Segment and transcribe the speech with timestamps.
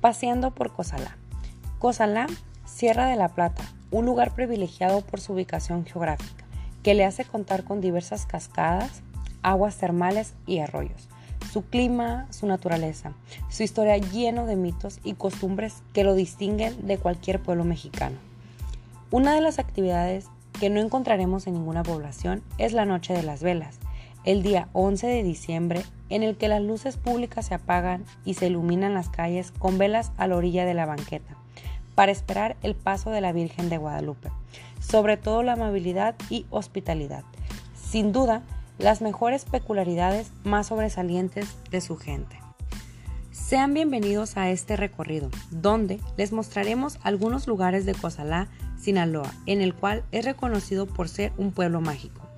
[0.00, 1.18] Paseando por Cozalá.
[1.78, 2.26] Cozalá,
[2.64, 6.46] Sierra de la Plata, un lugar privilegiado por su ubicación geográfica,
[6.82, 9.02] que le hace contar con diversas cascadas,
[9.42, 11.08] aguas termales y arroyos.
[11.52, 13.12] Su clima, su naturaleza,
[13.50, 18.16] su historia lleno de mitos y costumbres que lo distinguen de cualquier pueblo mexicano.
[19.10, 20.26] Una de las actividades
[20.58, 23.78] que no encontraremos en ninguna población es la Noche de las Velas,
[24.24, 28.48] el día 11 de diciembre en el que las luces públicas se apagan y se
[28.48, 31.36] iluminan las calles con velas a la orilla de la banqueta,
[31.94, 34.30] para esperar el paso de la Virgen de Guadalupe,
[34.80, 37.24] sobre todo la amabilidad y hospitalidad.
[37.74, 38.42] Sin duda,
[38.78, 42.38] las mejores peculiaridades más sobresalientes de su gente.
[43.30, 48.48] Sean bienvenidos a este recorrido, donde les mostraremos algunos lugares de Cozalá,
[48.78, 52.29] Sinaloa, en el cual es reconocido por ser un pueblo mágico,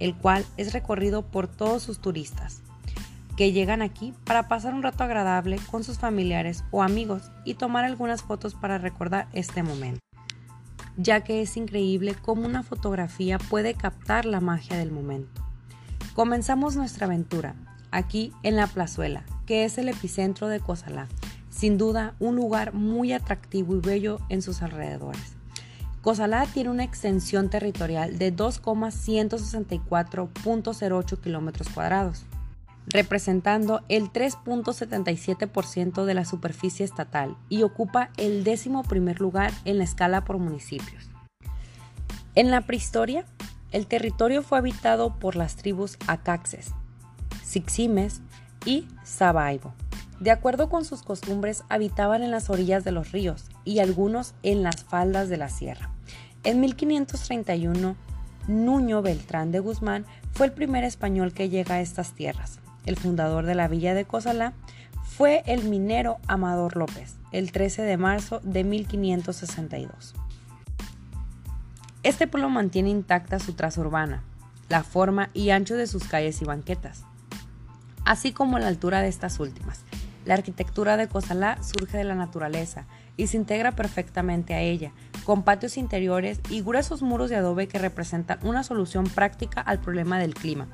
[0.00, 2.62] el cual es recorrido por todos sus turistas
[3.40, 7.86] que llegan aquí para pasar un rato agradable con sus familiares o amigos y tomar
[7.86, 10.02] algunas fotos para recordar este momento,
[10.98, 15.42] ya que es increíble cómo una fotografía puede captar la magia del momento.
[16.12, 17.54] Comenzamos nuestra aventura
[17.90, 21.08] aquí en la plazuela, que es el epicentro de Cozalá,
[21.48, 25.39] sin duda un lugar muy atractivo y bello en sus alrededores.
[26.02, 32.24] Cozalá tiene una extensión territorial de 2,164.08 kilómetros cuadrados
[32.90, 39.84] representando el 3.77% de la superficie estatal y ocupa el décimo primer lugar en la
[39.84, 41.08] escala por municipios.
[42.34, 43.24] En la prehistoria,
[43.72, 46.72] el territorio fue habitado por las tribus Acaxes,
[47.42, 48.20] Siximes
[48.64, 49.72] y Sabaibo.
[50.20, 54.62] De acuerdo con sus costumbres, habitaban en las orillas de los ríos y algunos en
[54.62, 55.90] las faldas de la sierra.
[56.44, 57.96] En 1531,
[58.46, 63.46] Nuño Beltrán de Guzmán fue el primer español que llega a estas tierras el fundador
[63.46, 64.52] de la villa de Cozalá,
[65.04, 70.14] fue el minero Amador López, el 13 de marzo de 1562.
[72.02, 74.22] Este pueblo mantiene intacta su traza urbana,
[74.68, 77.04] la forma y ancho de sus calles y banquetas,
[78.04, 79.84] así como la altura de estas últimas.
[80.24, 82.86] La arquitectura de Cozalá surge de la naturaleza
[83.16, 84.92] y se integra perfectamente a ella,
[85.24, 90.18] con patios interiores y gruesos muros de adobe que representan una solución práctica al problema
[90.18, 90.68] del clima,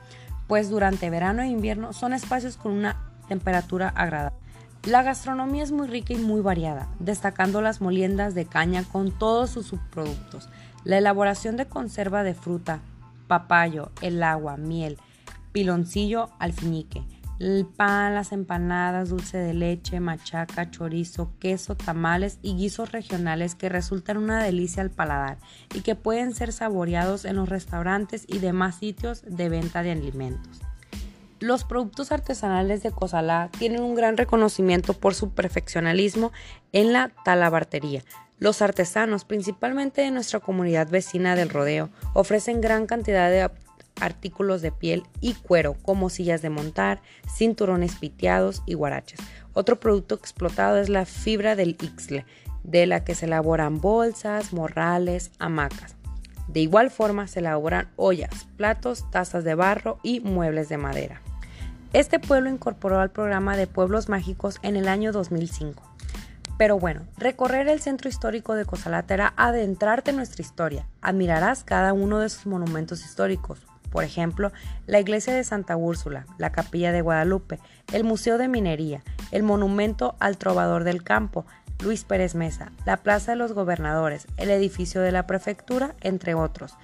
[0.46, 2.96] pues durante verano e invierno son espacios con una
[3.28, 4.38] temperatura agradable.
[4.84, 9.50] La gastronomía es muy rica y muy variada, destacando las moliendas de caña con todos
[9.50, 10.48] sus subproductos,
[10.84, 12.80] la elaboración de conserva de fruta,
[13.26, 14.98] papayo, el agua, miel,
[15.50, 17.02] piloncillo alfinique,
[17.38, 23.68] el pan, las empanadas, dulce de leche, machaca, chorizo, queso, tamales y guisos regionales que
[23.68, 25.38] resultan una delicia al paladar
[25.74, 30.60] y que pueden ser saboreados en los restaurantes y demás sitios de venta de alimentos.
[31.38, 36.32] Los productos artesanales de Cozalá tienen un gran reconocimiento por su perfeccionalismo
[36.72, 38.02] en la talabartería.
[38.38, 43.42] Los artesanos, principalmente de nuestra comunidad vecina del rodeo, ofrecen gran cantidad de
[44.00, 47.02] artículos de piel y cuero como sillas de montar,
[47.36, 49.20] cinturones piteados y guaraches.
[49.52, 52.26] Otro producto explotado es la fibra del ixle,
[52.62, 55.96] de la que se elaboran bolsas, morrales, hamacas.
[56.48, 61.20] De igual forma se elaboran ollas, platos, tazas de barro y muebles de madera.
[61.92, 65.82] Este pueblo incorporó al programa de Pueblos Mágicos en el año 2005.
[66.58, 68.66] Pero bueno, recorrer el centro histórico de
[69.08, 70.86] era adentrarte en nuestra historia.
[71.02, 73.60] Admirarás cada uno de sus monumentos históricos,
[73.96, 74.52] por ejemplo,
[74.86, 77.60] la iglesia de Santa Úrsula, la capilla de Guadalupe,
[77.94, 81.46] el Museo de Minería, el monumento al trovador del campo,
[81.82, 86.74] Luis Pérez Mesa, la Plaza de los Gobernadores, el edificio de la prefectura, entre otros.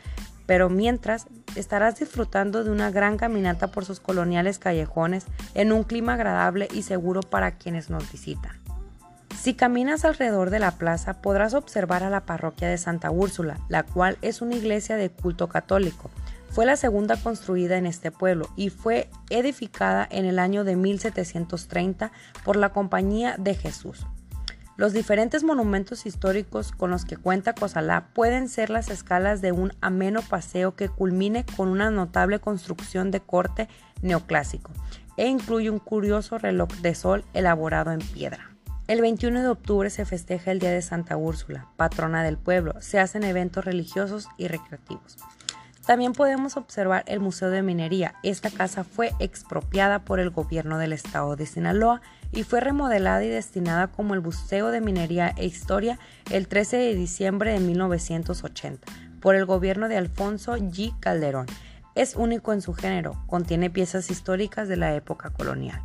[0.47, 6.15] Pero mientras, estarás disfrutando de una gran caminata por sus coloniales callejones en un clima
[6.15, 8.53] agradable y seguro para quienes nos visitan.
[9.39, 13.83] Si caminas alrededor de la plaza podrás observar a la parroquia de Santa Úrsula, la
[13.83, 16.11] cual es una iglesia de culto católico.
[16.53, 22.12] Fue la segunda construida en este pueblo y fue edificada en el año de 1730
[22.44, 24.06] por la Compañía de Jesús.
[24.76, 29.73] Los diferentes monumentos históricos con los que cuenta Cozalá pueden ser las escalas de un
[29.81, 33.69] ameno paseo que culmine con una notable construcción de corte
[34.03, 34.73] neoclásico
[35.17, 38.50] e incluye un curioso reloj de sol elaborado en piedra.
[38.88, 42.75] El 21 de octubre se festeja el Día de Santa Úrsula, patrona del pueblo.
[42.81, 45.17] Se hacen eventos religiosos y recreativos.
[45.87, 48.14] También podemos observar el Museo de Minería.
[48.23, 52.00] Esta casa fue expropiada por el gobierno del estado de Sinaloa
[52.31, 55.99] y fue remodelada y destinada como el Museo de Minería e Historia
[56.31, 58.87] el 13 de diciembre de 1980
[59.20, 60.99] por el gobierno de Alfonso G.
[61.00, 61.46] Calderón.
[61.94, 65.82] Es único en su género, contiene piezas históricas de la época colonial.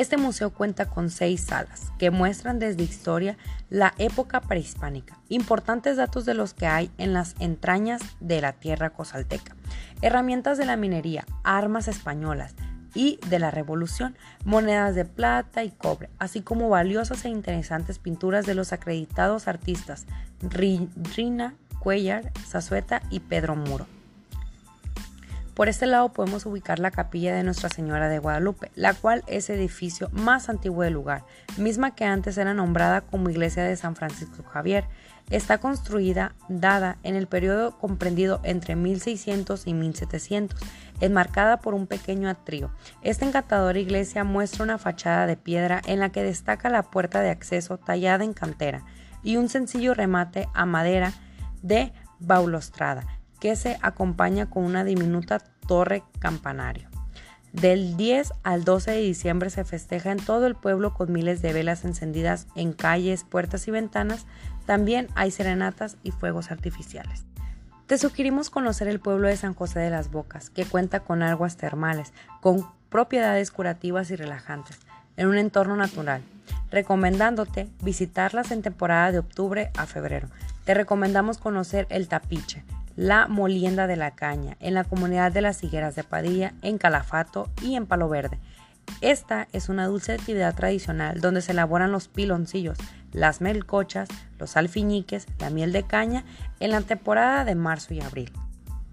[0.00, 3.36] Este museo cuenta con seis salas que muestran desde historia
[3.68, 8.94] la época prehispánica, importantes datos de los que hay en las entrañas de la tierra
[8.94, 9.54] cosalteca,
[10.00, 12.54] herramientas de la minería, armas españolas,
[12.94, 14.16] y de la Revolución,
[14.46, 20.06] monedas de plata y cobre, así como valiosas e interesantes pinturas de los acreditados artistas
[20.40, 23.99] Rina Cuellar, Zazueta y Pedro Muro.
[25.60, 29.50] Por este lado podemos ubicar la capilla de Nuestra Señora de Guadalupe, la cual es
[29.50, 31.26] edificio más antiguo del lugar,
[31.58, 34.86] misma que antes era nombrada como iglesia de San Francisco Javier.
[35.28, 40.58] Está construida, dada en el periodo comprendido entre 1600 y 1700,
[41.02, 42.70] enmarcada por un pequeño atrio.
[43.02, 47.28] Esta encantadora iglesia muestra una fachada de piedra en la que destaca la puerta de
[47.28, 48.86] acceso tallada en cantera
[49.22, 51.12] y un sencillo remate a madera
[51.60, 56.88] de baulostrada que se acompaña con una diminuta torre campanario.
[57.52, 61.52] Del 10 al 12 de diciembre se festeja en todo el pueblo con miles de
[61.52, 64.24] velas encendidas en calles, puertas y ventanas.
[64.66, 67.24] También hay serenatas y fuegos artificiales.
[67.86, 71.56] Te sugerimos conocer el pueblo de San José de las Bocas, que cuenta con aguas
[71.56, 74.78] termales, con propiedades curativas y relajantes,
[75.16, 76.22] en un entorno natural,
[76.70, 80.28] recomendándote visitarlas en temporada de octubre a febrero.
[80.64, 82.62] Te recomendamos conocer el Tapiche,
[83.00, 87.48] la Molienda de la Caña, en la comunidad de las Higueras de Padilla, en Calafato
[87.62, 88.38] y en Palo Verde.
[89.00, 92.76] Esta es una dulce actividad tradicional donde se elaboran los piloncillos,
[93.12, 96.26] las melcochas, los alfiñiques, la miel de caña
[96.60, 98.32] en la temporada de marzo y abril.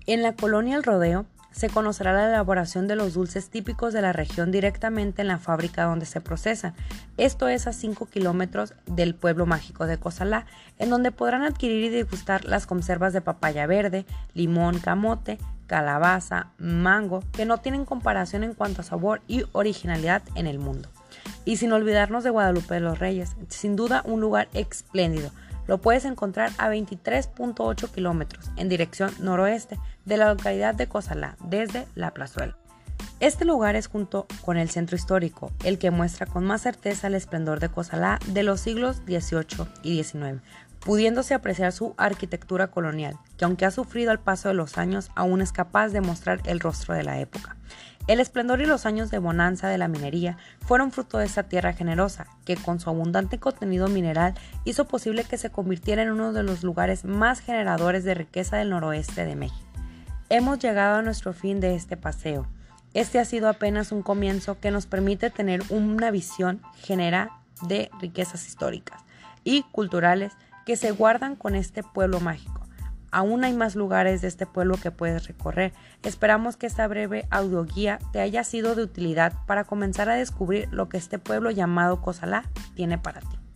[0.06, 4.14] En la colonia El Rodeo se conocerá la elaboración de los dulces típicos de la
[4.14, 6.74] región directamente en la fábrica donde se procesan.
[7.18, 10.46] Esto es a 5 kilómetros del pueblo mágico de Cozalá,
[10.78, 17.24] en donde podrán adquirir y degustar las conservas de papaya verde, limón, camote, calabaza, mango,
[17.34, 20.90] que no tienen comparación en cuanto a sabor y originalidad en el mundo.
[21.46, 25.32] Y sin olvidarnos de Guadalupe de los Reyes, sin duda un lugar espléndido,
[25.68, 31.86] lo puedes encontrar a 23.8 kilómetros en dirección noroeste de la localidad de Cozalá, desde
[31.96, 32.58] La Plazuela.
[33.20, 37.16] Este lugar es junto con el centro histórico, el que muestra con más certeza el
[37.16, 40.42] esplendor de Cozalá de los siglos XVIII y XIX,
[40.80, 45.42] pudiéndose apreciar su arquitectura colonial, que aunque ha sufrido al paso de los años, aún
[45.42, 47.58] es capaz de mostrar el rostro de la época.
[48.08, 51.74] El esplendor y los años de bonanza de la minería fueron fruto de esta tierra
[51.74, 54.34] generosa, que con su abundante contenido mineral
[54.64, 58.70] hizo posible que se convirtiera en uno de los lugares más generadores de riqueza del
[58.70, 59.68] noroeste de México.
[60.30, 62.48] Hemos llegado a nuestro fin de este paseo.
[62.94, 67.30] Este ha sido apenas un comienzo que nos permite tener una visión general
[67.62, 69.02] de riquezas históricas
[69.44, 70.32] y culturales
[70.66, 72.57] que se guardan con este pueblo mágico
[73.12, 75.74] Aún hay más lugares de este pueblo que puedes recorrer.
[76.04, 80.90] Esperamos que esta breve audioguía te haya sido de utilidad para comenzar a descubrir lo
[80.90, 82.44] que este pueblo llamado Cozalá
[82.76, 83.47] tiene para ti.